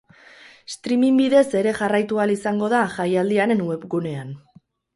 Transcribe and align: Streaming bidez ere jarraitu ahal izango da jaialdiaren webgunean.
Streaming 0.75 1.19
bidez 1.19 1.43
ere 1.59 1.75
jarraitu 1.81 2.19
ahal 2.23 2.35
izango 2.37 2.73
da 2.75 2.81
jaialdiaren 2.97 3.65
webgunean. 3.71 4.37